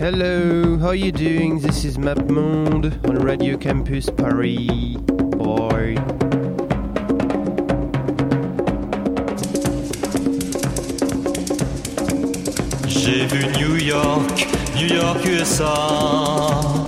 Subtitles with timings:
[0.00, 1.60] Hello, how you doing?
[1.60, 4.96] This is MapMonde on Radio Campus Paris.
[5.36, 5.94] Boy.
[12.88, 16.79] J'ai vu New York, New York, USA.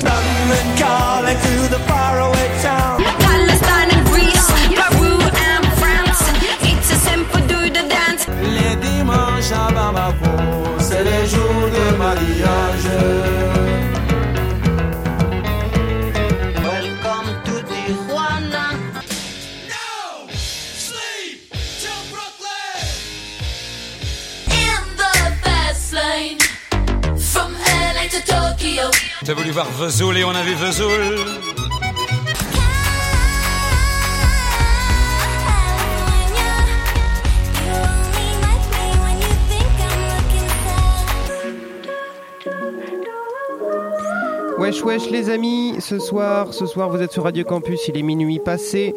[29.52, 30.90] voir Vesoul et on a vu Vesoul.
[44.58, 48.02] Wesh wesh les amis, ce soir, ce soir vous êtes sur Radio Campus, il est
[48.02, 48.94] minuit passé.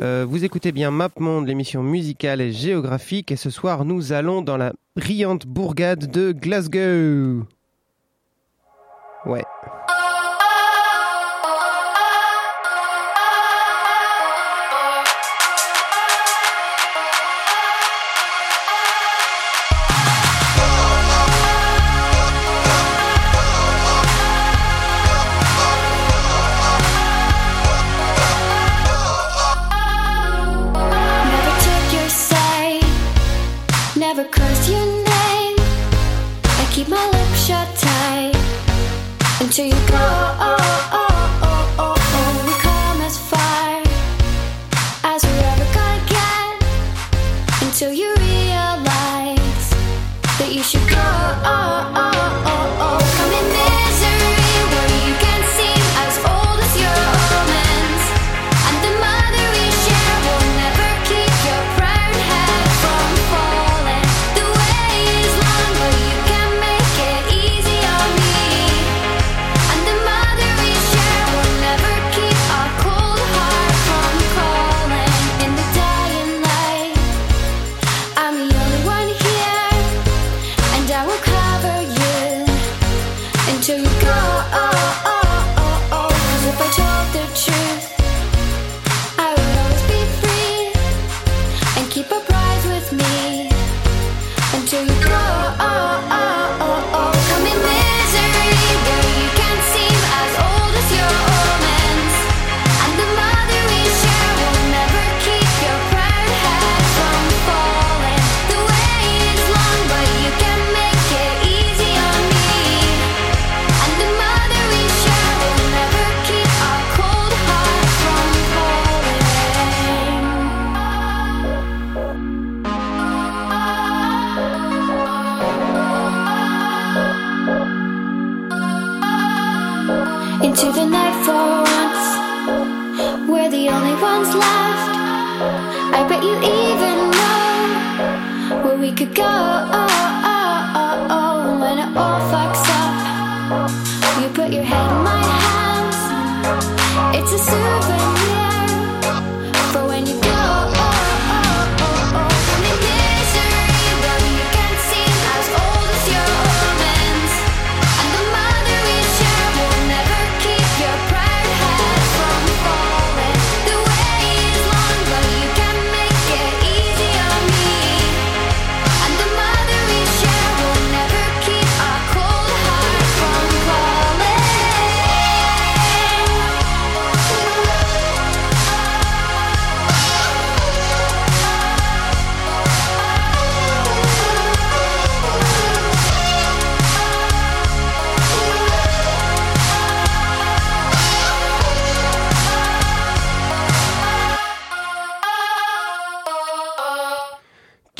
[0.00, 4.42] Euh, vous écoutez bien Map Monde, l'émission musicale et géographique, et ce soir nous allons
[4.42, 7.46] dans la brillante bourgade de Glasgow.
[9.26, 9.42] Ouais.
[39.40, 40.97] until you go.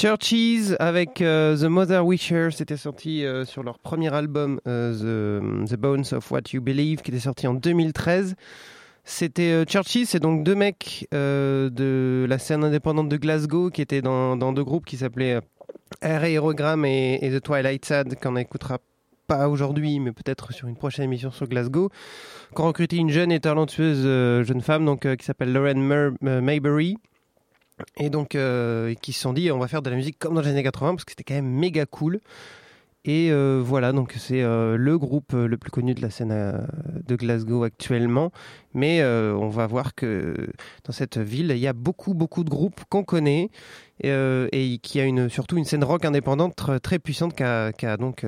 [0.08, 5.76] Churches avec euh, The Mother Wisher, c'était sorti euh, sur leur premier album euh, The,
[5.76, 8.34] Bones of What You Believe, qui était sorti en 2013.
[9.05, 14.52] C'était Churches, c'est donc deux mecs de la scène indépendante de Glasgow qui étaient dans,
[14.52, 15.40] deux groupes qui s'appelaient
[16.00, 18.78] Air Aerogram et, The Twilight Sad, qu'on écoutera
[19.26, 21.90] pas aujourd'hui, mais peut-être sur une prochaine émission sur Glasgow,
[22.54, 24.04] qu'on recruté une jeune et talentueuse
[24.46, 26.96] jeune femme donc, qui s'appelle Lauren Mer Maybury
[27.96, 30.40] et donc euh, qui se sont dit on va faire de la musique comme dans
[30.40, 32.20] les années 80 parce que c'était quand même méga cool.
[33.08, 36.66] Et euh, voilà, donc c'est euh, le groupe euh, le plus connu de la scène
[37.06, 38.32] de Glasgow actuellement.
[38.75, 40.34] Mais on va voir que
[40.84, 43.50] dans cette ville, il y a beaucoup, beaucoup de groupes qu'on connaît
[44.02, 48.26] et, qui a une, surtout une scène rock indépendante très, puissante qui a, donc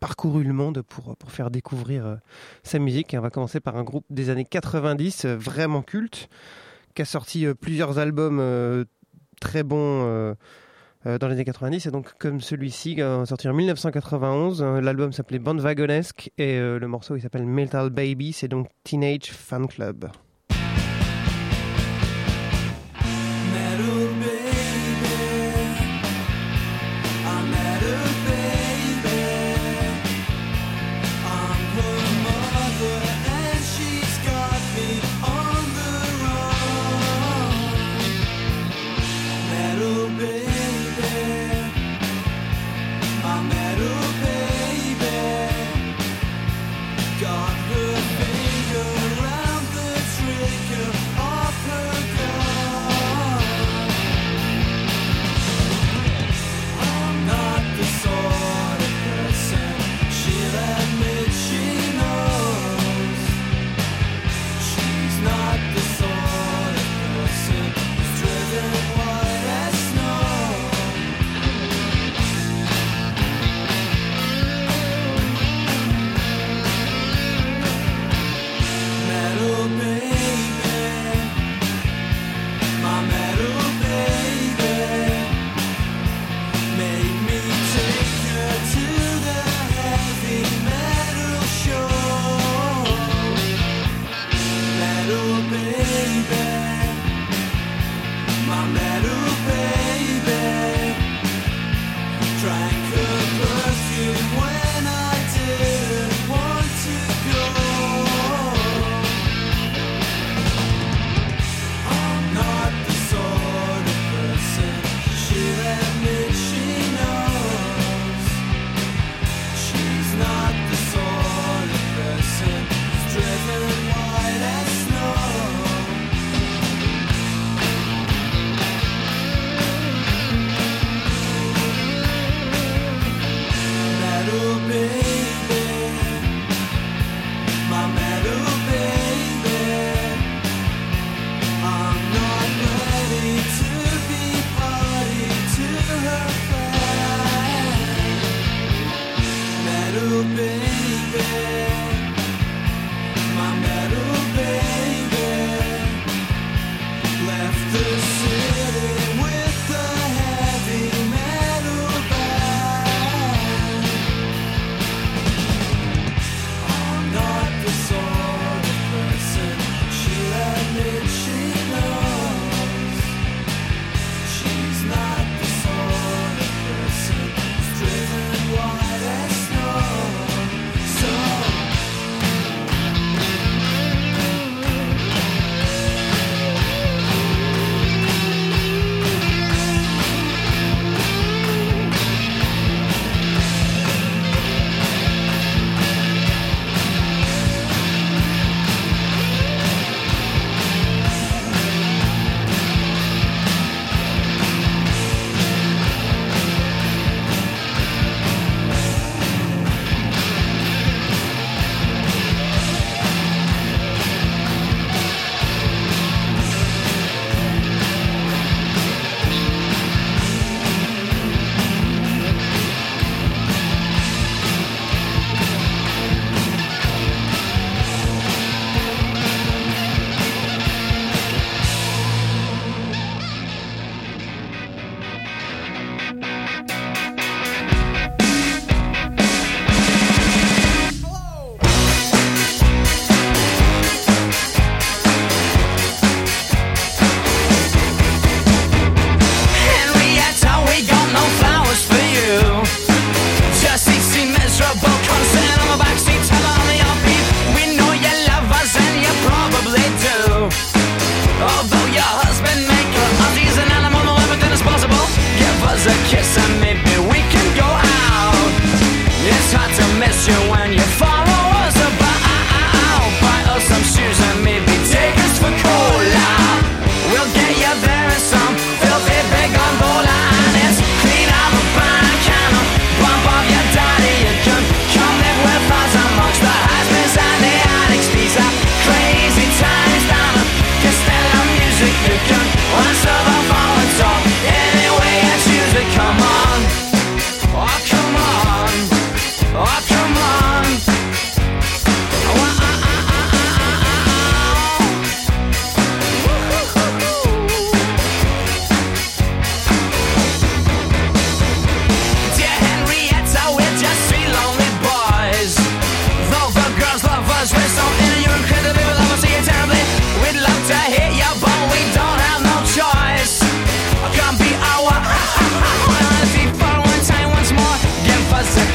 [0.00, 2.18] parcouru le monde pour, pour faire découvrir
[2.64, 3.14] sa musique.
[3.14, 6.28] Et on va commencer par un groupe des années 90 vraiment culte
[6.94, 8.84] qui a sorti euh, plusieurs albums euh,
[9.40, 10.34] très bons.
[11.06, 15.38] euh, dans les années 90 et donc comme celui-ci sorti en 1991 euh, l'album s'appelait
[15.38, 20.10] Bandwagonesque et euh, le morceau il s'appelle Metal Baby c'est donc Teenage Fan Club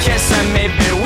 [0.06, 1.05] kiss and maybe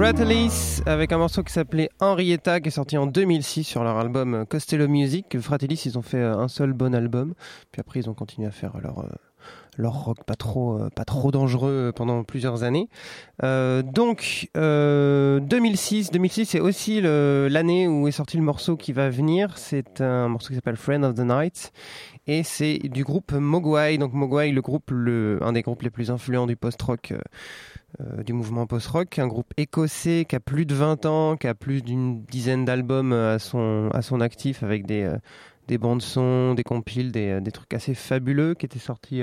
[0.00, 4.46] Fratellis avec un morceau qui s'appelait Henrietta qui est sorti en 2006 sur leur album
[4.48, 5.38] Costello Music.
[5.38, 7.34] Fratellis, ils ont fait euh, un seul bon album,
[7.70, 9.08] puis après ils ont continué à faire leur euh,
[9.76, 12.88] leur rock pas trop euh, pas trop dangereux pendant plusieurs années.
[13.42, 19.10] Euh, donc euh, 2006, 2006 c'est aussi l'année où est sorti le morceau qui va
[19.10, 19.58] venir.
[19.58, 21.72] C'est un morceau qui s'appelle Friend of the Night
[22.26, 23.98] et c'est du groupe Mogwai.
[23.98, 27.14] Donc Mogwai, le groupe, le, un des groupes les plus influents du post-rock.
[28.00, 31.54] Euh, du mouvement post-rock, un groupe écossais qui a plus de 20 ans, qui a
[31.54, 35.16] plus d'une dizaine d'albums euh, à son, à son actif avec des, euh,
[35.66, 39.22] des bandes son, des compiles, des, des trucs assez fabuleux qui étaient sortis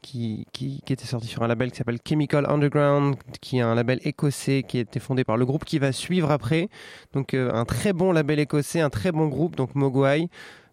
[0.00, 3.74] qui, qui, qui était sorti sur un label qui s'appelle Chemical Underground, qui est un
[3.74, 6.68] label écossais qui a été fondé par le groupe qui va suivre après.
[7.12, 10.28] Donc un très bon label écossais, un très bon groupe, donc Mogwai,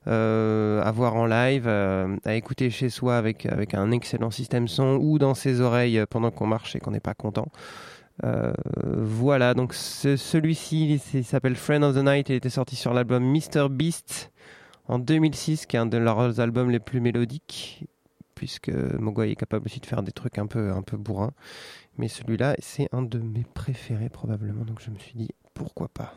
[0.08, 4.98] à voir en live, euh, à écouter chez soi avec, avec un excellent système son
[5.02, 7.48] ou dans ses oreilles euh, pendant qu'on marche et qu'on n'est pas content.
[8.24, 8.54] Euh,
[8.98, 13.70] voilà, donc ce- celui-ci s'appelle Friend of the Night, il était sorti sur l'album Mr.
[13.70, 14.32] Beast
[14.88, 17.86] en 2006, qui est un de leurs albums les plus mélodiques,
[18.36, 21.32] puisque Mogwai est capable aussi de faire des trucs un peu, un peu bourrins.
[21.98, 26.14] Mais celui-là, c'est un de mes préférés probablement, donc je me suis dit pourquoi pas?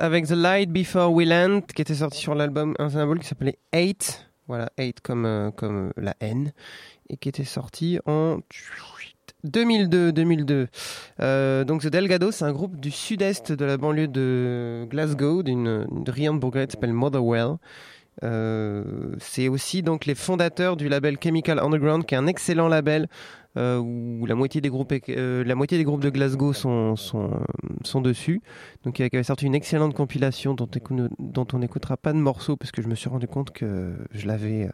[0.00, 3.58] Avec The Light Before We Land qui était sorti sur l'album un symbole qui s'appelait
[3.72, 4.28] Hate.
[4.46, 6.52] Voilà Hate comme euh, comme euh, la haine.
[7.08, 8.38] Et qui était sorti en
[9.44, 10.68] 2002 2002
[11.20, 15.86] Euh, donc The Delgados c'est un groupe du sud-est de la banlieue de Glasgow d'une
[15.90, 17.56] une riante bourgade qui s'appelle Motherwell
[18.20, 23.08] c'est aussi donc les fondateurs du label Chemical Underground qui est un excellent label
[23.58, 27.30] euh, où la moitié des groupes euh, la moitié des groupes de Glasgow sont sont,
[27.96, 28.40] euh, dessus
[28.84, 30.68] donc il avait sorti une excellente compilation dont,
[31.52, 34.70] on n'écoutera pas de morceaux parce que je me suis rendu compte que je l'avais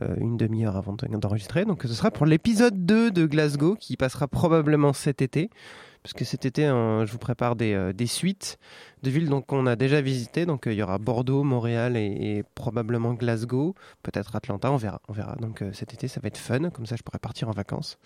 [0.00, 1.64] euh, une demi-heure avant de- d'enregistrer.
[1.64, 5.50] Donc ce sera pour l'épisode 2 de Glasgow qui passera probablement cet été.
[6.04, 8.58] Parce que cet été, hein, je vous prépare des, euh, suites
[9.02, 10.44] de villes qu'on a déjà visitées.
[10.44, 15.00] Donc euh, il y aura Bordeaux, Montréal et, probablement Glasgow, peut-être Atlanta, on verra.
[15.08, 15.34] On verra.
[15.36, 16.68] Donc euh, cet été, ça va être fun.
[16.68, 17.98] Comme ça, je pourrai partir en vacances.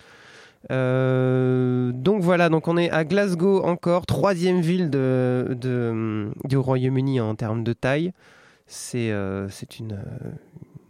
[0.71, 7.73] Donc voilà, donc on est à Glasgow encore, troisième ville du Royaume-Uni en termes de
[7.73, 8.13] taille.
[8.67, 9.99] C'est une.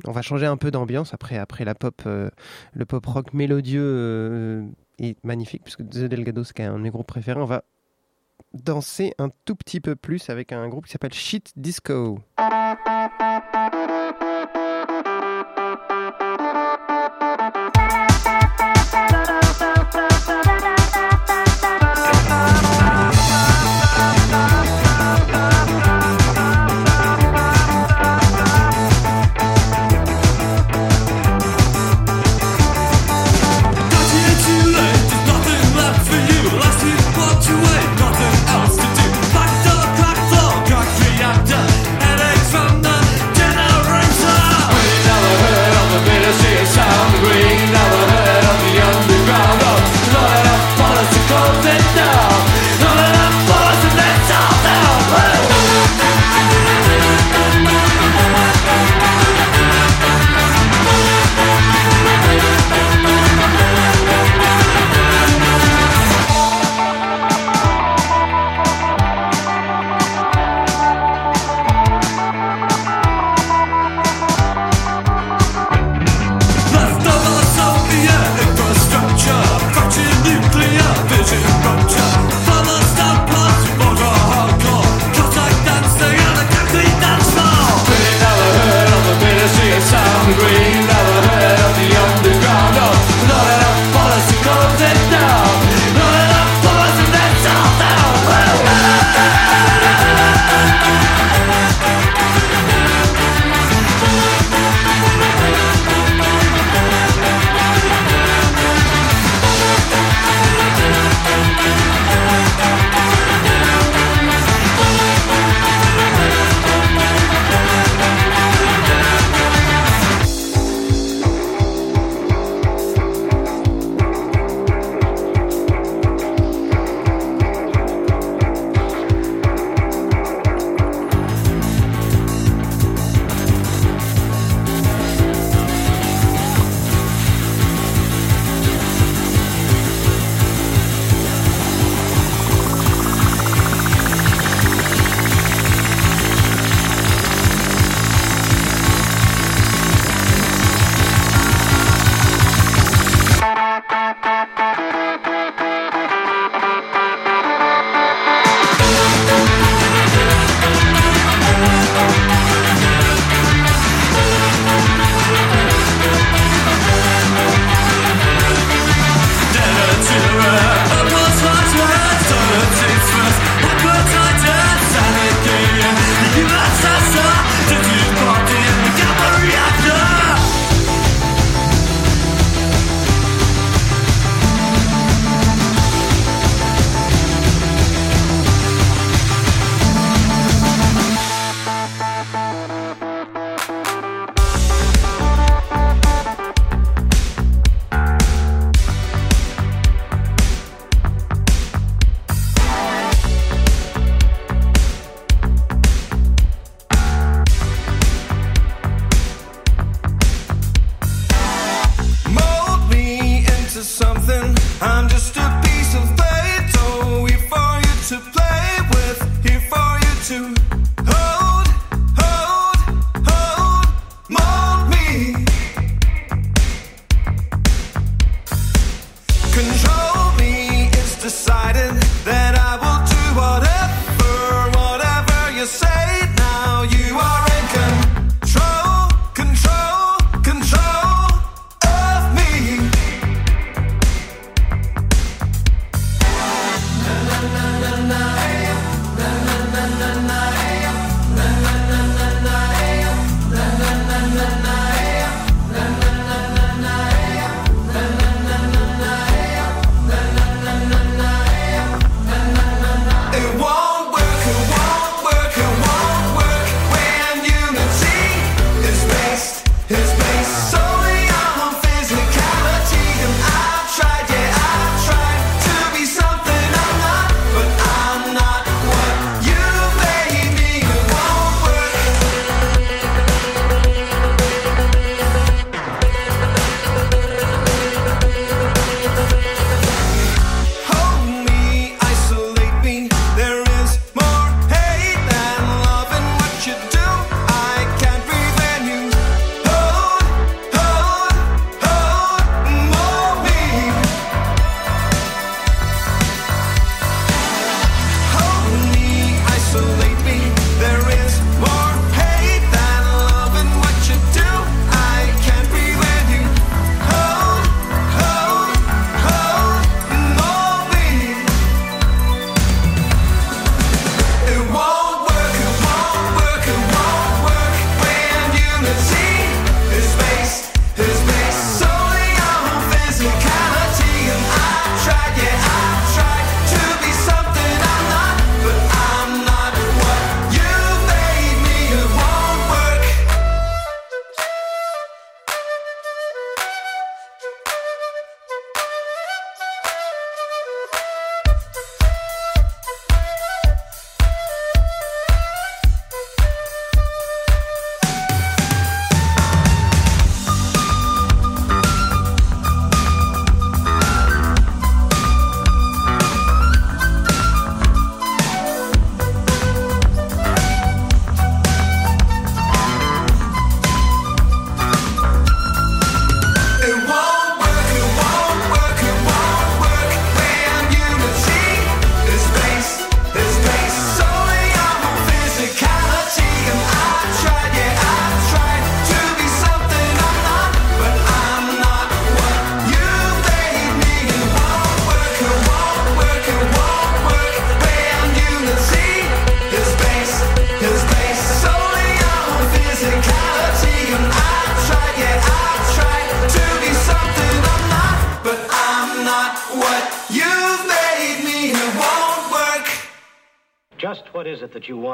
[0.06, 5.22] on va changer un peu d'ambiance après après la pop, le pop rock mélodieux est
[5.24, 7.40] magnifique puisque The Delgado c'est un de mes groupes préférés.
[7.40, 7.64] On va
[8.54, 12.20] danser un tout petit peu plus avec un groupe qui s'appelle Shit Disco.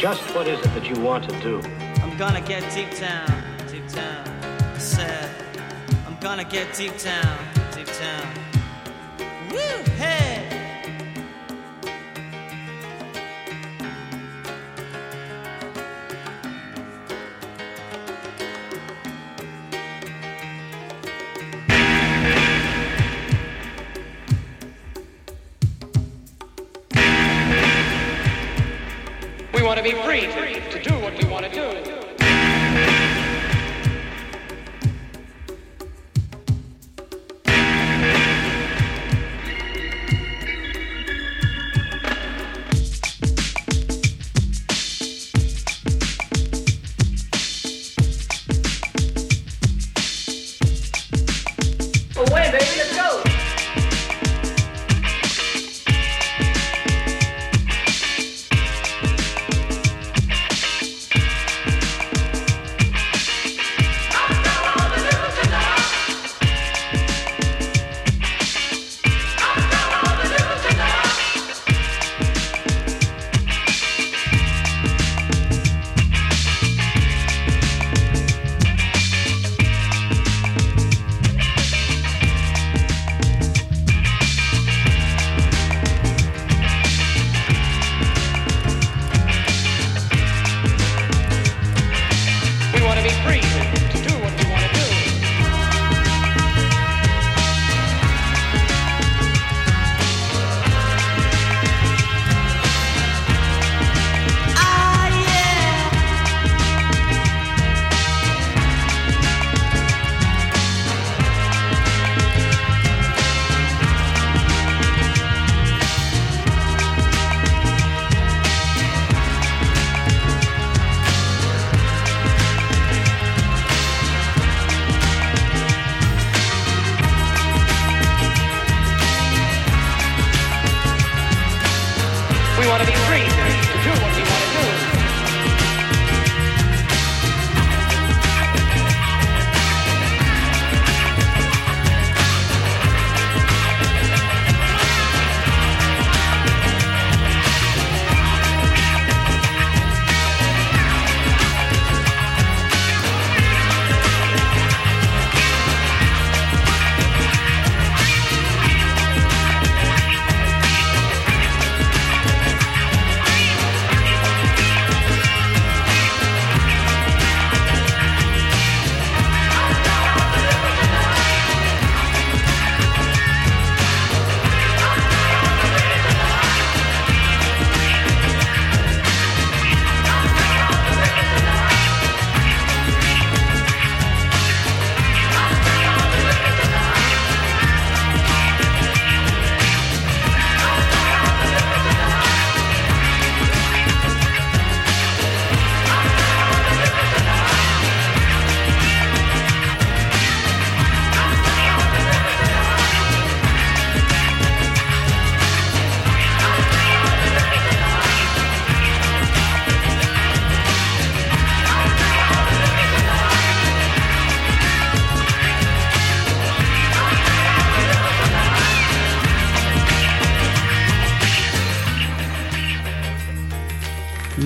[0.00, 1.60] Just what is it that you want to do?
[2.02, 3.28] I'm gonna get deep down,
[3.70, 4.26] deep down.
[4.74, 5.28] I said,
[6.06, 7.36] I'm gonna get deep down,
[7.74, 8.49] deep down.
[29.82, 30.69] To be free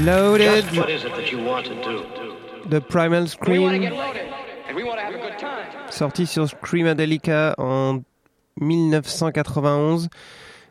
[0.04, 2.02] Loaded, Just what is it that you want to do?
[2.68, 3.90] The Primal Scream,
[5.90, 8.02] sorti sur Screamadelica en
[8.60, 10.08] 1991.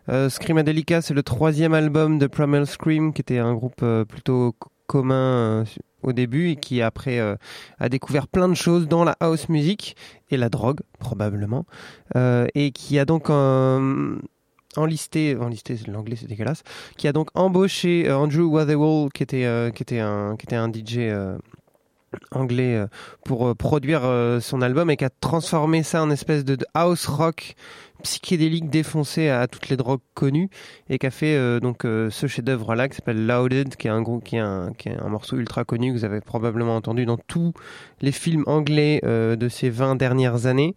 [0.10, 4.56] Euh, Screamadelica, c'est le troisième album de Primal Scream, qui était un groupe euh, plutôt
[4.86, 5.66] commun euh,
[6.04, 7.36] au début et qui après euh,
[7.80, 9.96] a découvert plein de choses dans la house music
[10.30, 11.66] et la drogue probablement
[12.16, 14.18] Euh, et qui a donc euh,
[14.78, 16.64] enlisté, enlisté l'anglais c'est dégueulasse,
[16.98, 20.56] qui a donc embauché euh, Andrew Weatherall qui était euh, qui était un qui était
[20.56, 21.38] un DJ euh,
[22.32, 22.86] anglais
[23.26, 24.04] pour produire
[24.40, 27.56] son album et qui a transformé ça en espèce de, house rock
[28.04, 30.52] psychédélique défoncé à, toutes les drogues connues
[30.92, 34.24] et qui a fait donc ce chef-d'œuvre là qui s'appelle Loaded qui est un groupe
[34.24, 37.18] qui est un, qui est un morceau ultra connu que vous avez probablement entendu dans
[37.18, 37.52] tous
[38.02, 40.76] les films anglais de ces 20 dernières années.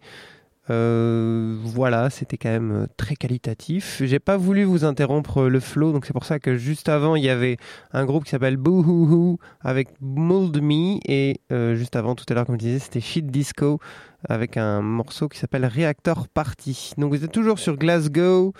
[0.69, 4.01] Euh, voilà, c'était quand même euh, très qualitatif.
[4.03, 7.15] J'ai pas voulu vous interrompre euh, le flow, donc c'est pour ça que juste avant
[7.15, 7.57] il y avait
[7.93, 12.25] un groupe qui s'appelle Boo Hoo Hoo avec Mold Me et euh, juste avant tout
[12.29, 13.79] à l'heure comme je disais c'était Shit Disco
[14.27, 16.91] avec un morceau qui s'appelle Reactor Party.
[16.97, 18.53] Donc vous êtes toujours sur Glasgow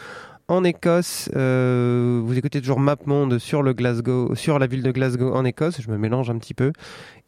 [0.48, 1.30] en Écosse.
[1.36, 5.82] Euh, vous écoutez toujours MapMonde sur le Glasgow, sur la ville de Glasgow en Écosse.
[5.82, 6.72] Je me mélange un petit peu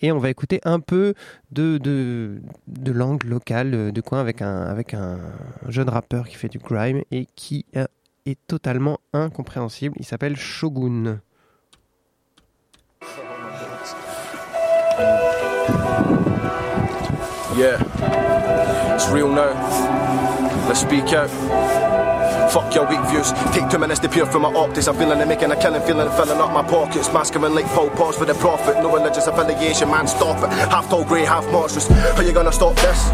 [0.02, 1.14] et on va écouter un peu
[1.52, 5.20] de de, de langue locale euh, de coin avec un avec un
[5.68, 7.86] jeune rappeur qui fait du grime et qui euh,
[8.26, 9.96] est totalement incompréhensible.
[10.00, 11.20] Il s'appelle Shogun.
[17.58, 17.82] Yeah,
[18.96, 19.54] it's real now.
[20.70, 22.09] Let's speak out.
[22.52, 23.32] Fuck your weak views.
[23.54, 24.88] Take two minutes to peer from my optics.
[24.88, 27.14] I'm feeling it, making a killing, feeling filling up my pockets.
[27.14, 28.78] Masculine like Paul Potts for the profit.
[28.78, 30.50] No religious affiliation, man, stop it.
[30.50, 31.88] Half tall, grey, half monstrous.
[31.88, 33.12] How you gonna stop this?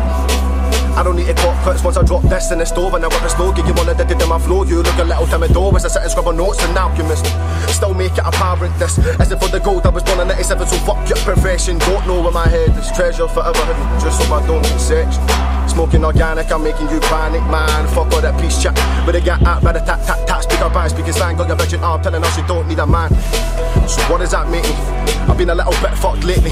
[0.96, 3.22] I don't need cut cuts once I drop this in the stove and I whip
[3.22, 3.62] a stogie.
[3.68, 6.02] You wanna did it in my flow, you look a little timid as I sit
[6.04, 7.26] and scrub notes and alchemist.
[7.68, 9.86] Still make it apparent this isn't for the gold.
[9.86, 11.78] I was born in 97, so fuck your profession.
[11.80, 12.90] Don't know where my head is.
[12.92, 13.60] Treasure forever
[14.00, 15.55] just so I don't get sectioned.
[15.76, 17.86] Smoking organic, I'm making you panic, man.
[17.90, 18.74] Fuck all that peace chat.
[19.06, 20.42] But they get out by the tap tap tap.
[20.42, 21.36] Speak up, band, speaking slang.
[21.36, 23.10] Got your virgin arm telling us you don't need a man.
[23.86, 25.15] So what does that mean?
[25.28, 26.52] I've been a little bit fucked lately,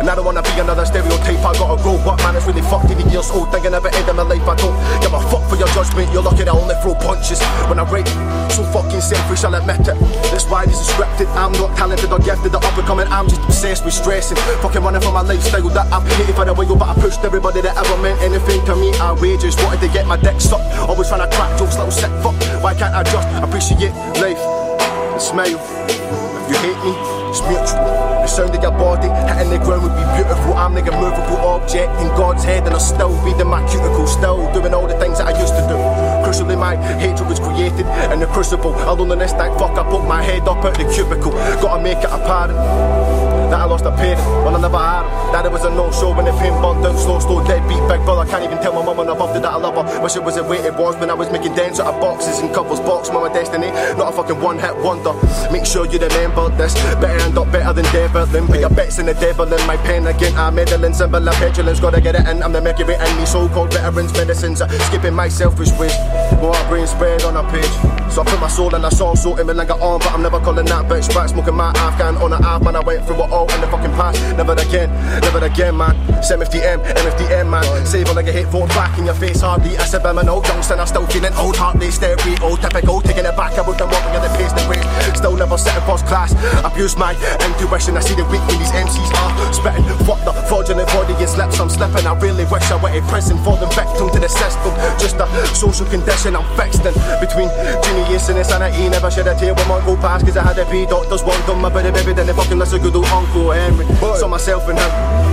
[0.00, 1.44] and I don't wanna be another stereotype.
[1.44, 2.36] I gotta grow up, man.
[2.36, 2.90] It's really fucked.
[2.90, 4.46] Even years old, thinking about end of my life.
[4.46, 6.12] I don't give a fuck for your judgment.
[6.12, 8.08] You're lucky I only throw punches when I write.
[8.52, 9.98] So fucking selfish, I'll admit it.
[10.30, 11.28] That's why this is scripted.
[11.34, 12.52] I'm not talented or gifted.
[12.52, 14.36] The up and coming, I'm just obsessed with stressing.
[14.62, 17.60] Fucking running for my lifestyle that I've hated for the way, but I pushed everybody
[17.62, 18.92] that ever meant anything to me.
[19.00, 20.64] I Outrageous, wanted to get my dick sucked.
[20.88, 22.34] Always trying to crack jokes, little sick fuck.
[22.62, 25.60] Why can't I just appreciate life and smile?
[25.86, 26.94] If you hate me,
[27.30, 28.13] it's mutual.
[28.24, 30.54] The sound of your body hitting the ground would be beautiful.
[30.54, 34.06] I'm like a movable object in God's head, and I'll still be in my cuticle,
[34.06, 35.76] still doing all the things that I used to do.
[36.24, 38.74] Crucially, my hatred was created in the crucible.
[38.88, 41.32] Aloneness that fuck, I put my head up out the cubicle.
[41.60, 45.32] Gotta make it apparent that I lost a parent when I never had him.
[45.32, 48.26] That it was a no-show when the pain burned out slow, slow, deadbeat, big brother.
[48.26, 49.86] I can't even tell my mum bumped it that I love her.
[50.02, 52.40] Wish it was the way it was when I was making dents out of boxes
[52.40, 52.80] and covers.
[52.80, 55.14] Box my destiny, not a fucking one-hit wonder.
[55.52, 56.74] Make sure you remember this.
[56.98, 58.46] Better end up better than Devlin.
[58.46, 60.34] Put your bets in the devil in my pen again.
[60.34, 61.78] I'm meddling, symbol of petulance.
[61.78, 62.42] Gotta get it in.
[62.42, 63.24] I'm the mercury in me.
[63.24, 64.60] So-called veterans, medicines.
[64.62, 65.94] uh, Skipping my selfish ways.
[66.42, 67.74] More brain spread on a page.
[68.10, 70.22] So I put my soul in a song, sorting me like an arm, but I'm
[70.22, 71.28] never calling that bitch back.
[71.28, 72.76] Smoking my Afghan on an Av, man.
[72.76, 74.20] I went through it all in the fucking past.
[74.36, 74.90] Never again,
[75.20, 75.94] never again, man.
[76.22, 77.64] Same FDM, MFDM, man.
[77.86, 79.76] Save like a hit, vote back in your face, hardly.
[79.76, 81.90] I said, I'm an old youngster, I'm still feeling old, heartly.
[81.90, 83.58] Stereo, typical, taking it back.
[83.58, 84.84] I wouldn't walk at the pace, the weight.
[85.16, 86.32] Still never setting first class.
[86.64, 87.12] Abuse my
[87.44, 89.84] intuition, I see the weak when these MCs are spitting.
[90.06, 92.06] Fuck the fraudulent body and slips, I'm slipping.
[92.06, 94.70] I really wish I were in prison for the victim to the system.
[95.02, 96.94] Just a social condition I'm fixed in.
[97.18, 97.50] Between
[97.82, 100.64] genius and insanity, never shed a tear when my go past, cause I had to
[100.70, 103.86] be doctors, one done my baby, baby, then they fucking listen good old Uncle Henry.
[104.16, 104.90] Saw myself in him.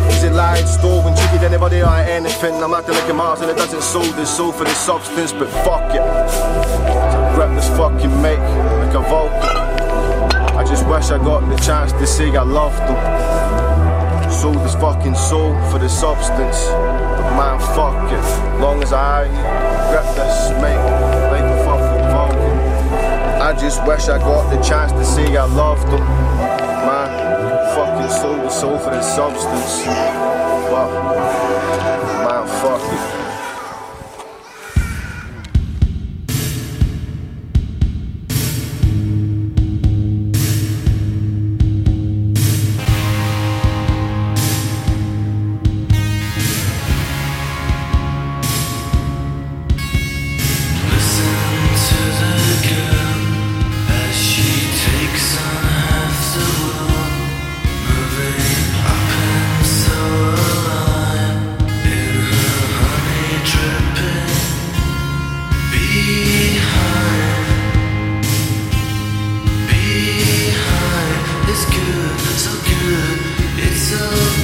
[0.09, 2.55] Is it lied, stolen, cheated anybody or anything?
[2.63, 5.47] I'm acting like a Mars and it doesn't soul this soul for the substance, but
[5.63, 6.01] fuck it.
[6.31, 9.57] So grab this fucking make like a Vulcan.
[10.57, 14.31] I just wish I got the chance to say I loved them.
[14.31, 16.65] Sold this fucking soul for the substance.
[16.67, 18.59] But man, fuck it.
[18.59, 19.27] Long as I
[19.89, 20.81] grab this make
[21.31, 22.57] like a fucking Vulcan.
[23.41, 26.01] I just wish I got the chance to say I loved them.
[26.01, 27.20] Man,
[27.75, 29.83] fucking sold the soul for that substance.
[30.69, 30.91] Fuck.
[32.25, 33.30] Mind fucking.
[73.91, 74.40] So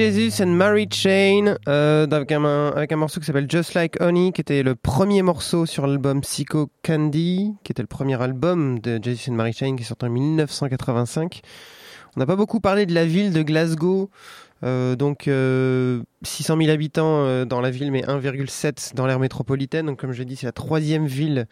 [0.00, 4.40] Jesus and Mary Chain, euh, avec, un, avec morceau qui s'appelle Just Like Honey, qui
[4.40, 9.30] était le premier morceau sur l'album Psycho Candy, qui était le premier album de Jesus
[9.30, 11.42] and Mary Chain, qui est sorti en 1985.
[12.16, 14.08] On n'a pas beaucoup parlé de la ville de Glasgow,
[14.64, 19.84] euh, donc euh, 600 000 habitants euh, dans la ville, mais 1,7 dans l'aire métropolitaine.
[19.84, 21.46] Donc comme je l'ai dit, c'est la troisième ville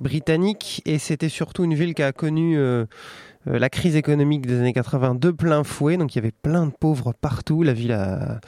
[0.00, 2.58] britannique, et c'était surtout une ville qui a connu
[3.48, 6.66] euh, la crise économique des années 80 de plein fouet, donc il y avait plein
[6.66, 7.62] de pauvres partout.
[7.62, 8.40] La ville a,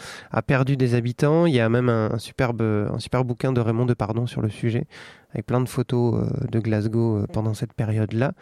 [0.42, 1.46] perdu des habitants.
[1.46, 4.86] Il y a même un, superbe, un super bouquin de Raymond Depardon sur le sujet,
[5.32, 8.32] avec plein de photos euh, de Glasgow euh, pendant cette période-là.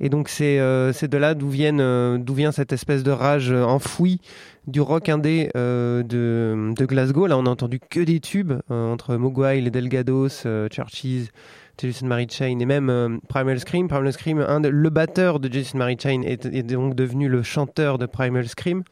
[0.00, 4.20] Et donc c'est de là d'où vient cette espèce de rage enfouie
[4.66, 7.26] du rock indé de, de Glasgow.
[7.26, 11.30] Là, on a entendu que des tubes entre Mogwai, les Delgados, Churches,
[11.78, 13.88] Jason Mary Chain et même euh, Primal Scream.
[13.88, 18.48] Primal Scream, le batteur de Jason Mary Chain est, donc devenu le chanteur de Primal
[18.48, 18.82] Scream.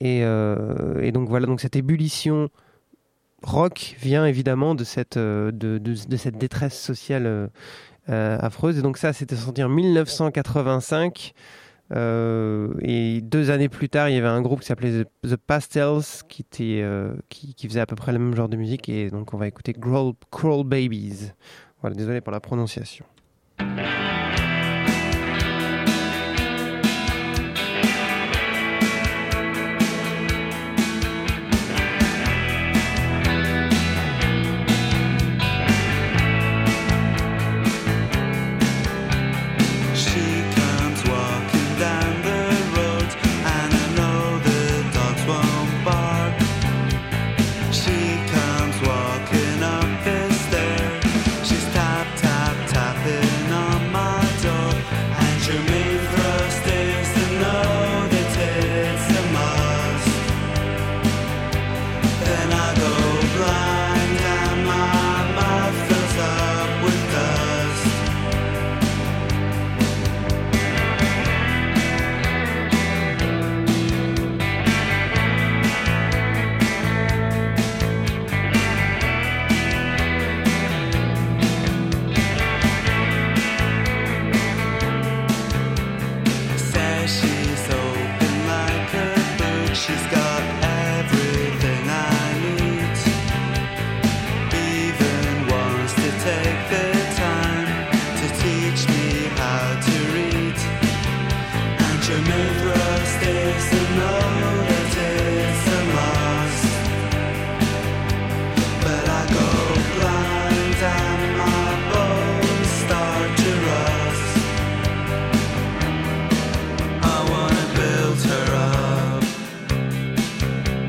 [0.00, 2.50] Et, euh, et donc voilà, donc cette ébullition
[3.42, 7.50] rock vient évidemment de cette, euh, de, cette détresse sociale
[8.06, 8.78] affreuse.
[8.78, 11.32] Et donc ça, c'était sorti en 1985.
[11.92, 16.22] Euh, et deux années plus tard, il y avait un groupe qui s'appelait The, Pastels
[16.28, 16.84] qui, était,
[17.28, 18.88] qui, faisait à peu près le même genre de musique.
[18.88, 21.32] Et donc on va écouter Crawl Babies.
[21.84, 23.04] Voilà, désolé pour la prononciation.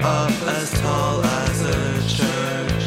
[0.05, 0.29] Up
[0.59, 1.83] as tall as a
[2.17, 2.85] church,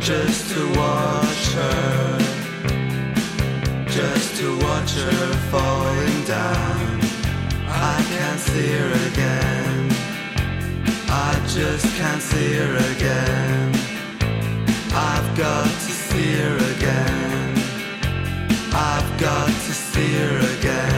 [0.00, 2.18] just to watch her,
[3.86, 7.00] just to watch her falling down.
[7.68, 9.92] I can't see her again,
[11.08, 13.74] I just can't see her again.
[15.10, 17.54] I've got to see her again,
[18.72, 20.97] I've got to see her again.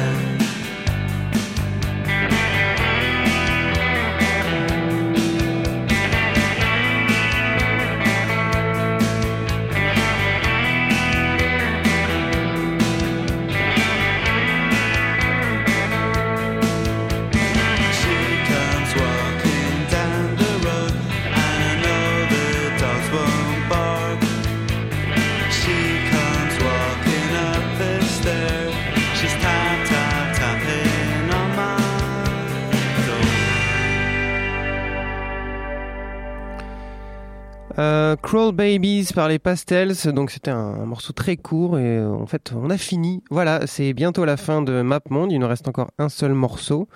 [37.80, 42.26] Euh, Crawl Babies par les Pastels, donc c'était un, morceau très court et euh, en
[42.26, 43.22] fait on a fini.
[43.30, 46.88] Voilà, c'est bientôt la fin de Map Monde, il nous reste encore un seul morceau.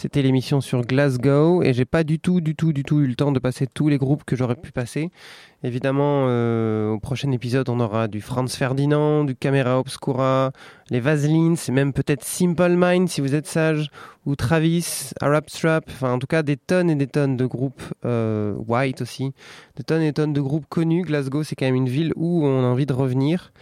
[0.00, 3.14] C'était l'émission sur Glasgow et j'ai pas du tout, du tout, du tout eu le
[3.14, 5.10] temps de passer tous les groupes que j'aurais pu passer.
[5.62, 10.52] Évidemment, euh, au prochain épisode, on aura du Franz Ferdinand, du Camera Obscura,
[10.88, 13.90] les Vaselines, et même peut-être Simple Mind si vous êtes sage,
[14.24, 17.82] ou Travis, Arab Strap, enfin en tout cas des tonnes et des tonnes de groupes,
[18.06, 19.34] euh, White aussi,
[19.76, 21.02] des tonnes et des tonnes de groupes connus.
[21.02, 23.52] Glasgow, c'est quand même une ville où on a envie de revenir,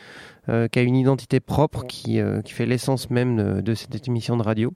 [0.49, 4.45] euh, qui a une identité propre, qui, qui fait l'essence même de cette émission de
[4.45, 4.73] radio.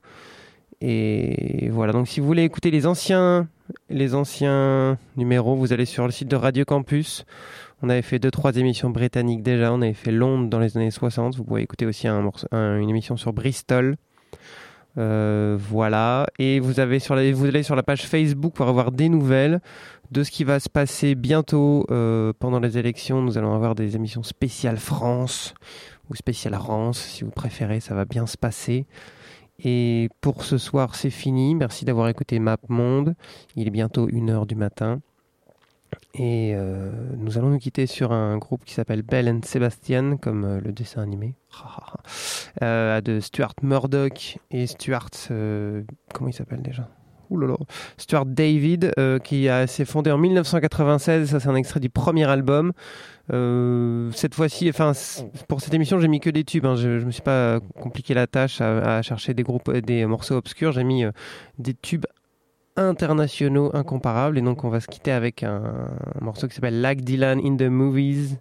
[0.84, 3.46] Et voilà, donc si vous voulez écouter les anciens,
[3.88, 7.24] les anciens numéros, vous allez sur le site de Radio Campus.
[7.82, 9.72] On avait fait deux, trois émissions britanniques déjà.
[9.72, 11.36] On avait fait Londres dans les années 60.
[11.36, 13.96] Vous pouvez écouter aussi une émission sur Bristol.
[14.98, 16.26] Euh, voilà.
[16.40, 19.60] Et vous, avez sur la, vous allez sur la page Facebook pour avoir des nouvelles
[20.10, 23.22] de ce qui va se passer bientôt euh, pendant les élections.
[23.22, 25.54] Nous allons avoir des émissions spéciales France
[26.10, 27.78] ou spéciales Rance, si vous préférez.
[27.78, 28.84] Ça va bien se passer.
[29.64, 31.54] Et pour ce soir, c'est fini.
[31.54, 33.14] Merci d'avoir écouté Map Monde.
[33.54, 35.00] Il est bientôt 1h du matin.
[36.14, 40.44] Et euh, nous allons nous quitter sur un groupe qui s'appelle Belle and Sebastian, comme
[40.44, 41.34] euh, le dessin animé,
[42.62, 45.10] euh, de Stuart Murdoch et Stuart.
[46.12, 46.88] comment il s'appelle déjà?
[47.30, 47.56] Là.
[47.96, 48.92] Stuart David,
[49.24, 51.30] qui s'est fondé en 1996.
[51.30, 52.74] Ça, c'est un extrait du premier album.
[53.32, 54.92] Euh, cette fois-ci, enfin,
[55.48, 56.66] pour cette émission, j'ai mis que des tubes.
[56.66, 56.76] hein.
[56.76, 60.36] Je, je me suis pas compliqué la tâche à, à chercher des groupes, des morceaux
[60.36, 60.72] obscurs.
[60.72, 61.12] J'ai mis euh,
[61.58, 62.04] des tubes
[62.76, 64.38] internationaux incomparables.
[64.38, 65.88] Et donc, on va se quitter avec un,
[66.20, 68.38] morceau qui s'appelle Like Dylan in the Movies,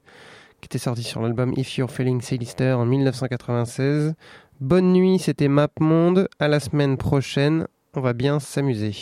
[0.62, 4.14] qui était sorti sur l'album If You're Feeling Sinister en 1996.
[4.60, 6.28] Bonne nuit, c'était Map Monde.
[6.40, 8.94] À la semaine prochaine, on va bien s'amuser.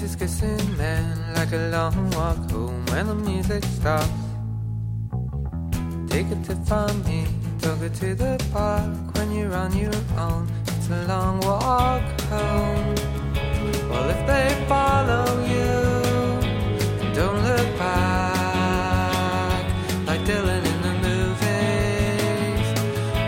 [0.00, 4.08] Lisa's kissing man like a long walk home when the music stops.
[6.06, 7.26] Take it to find me,
[7.60, 10.48] took it to the park when you're on your own.
[10.68, 12.94] It's a long walk home.
[13.90, 15.72] Well, if they follow you,
[17.12, 19.64] don't look back
[20.06, 22.68] like Dylan in the movies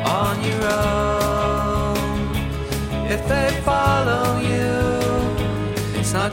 [0.07, 1.10] on your own.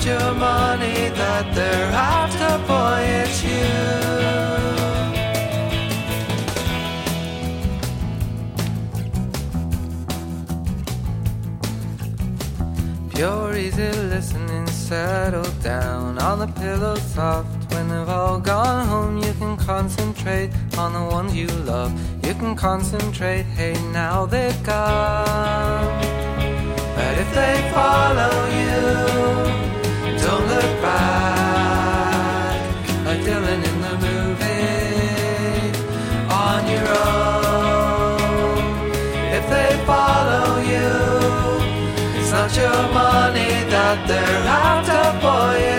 [0.06, 3.98] Your money that they're after, boy, it's you.
[13.16, 17.50] Pure easy listening, settle down on the pillow soft.
[17.74, 21.92] When they've all gone home, you can concentrate on the ones you love.
[22.26, 26.02] You can concentrate, hey, now they've gone.
[26.96, 29.47] But if they follow you,
[33.08, 35.72] like Dylan in the movie
[36.46, 38.20] on your own.
[39.38, 40.92] If they follow you,
[42.18, 45.77] it's not your money that they're after, boy, you.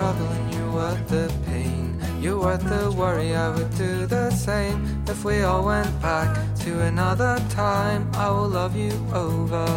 [0.00, 1.84] trouble and you're worth the pain.
[2.22, 6.30] You're worth the worry, I would do the same if we all went back
[6.64, 8.02] to another time.
[8.14, 9.68] I will love you over.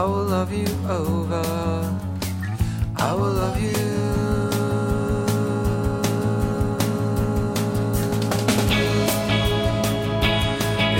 [0.00, 1.44] I will love you over.
[3.08, 3.80] I will love you.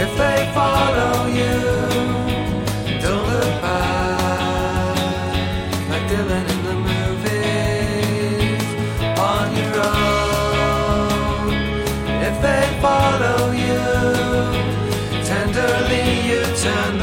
[0.04, 2.07] If they follow you
[12.80, 13.80] follow you.
[15.24, 16.97] Tenderly you turn